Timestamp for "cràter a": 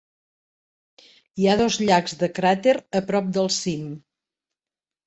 2.41-3.07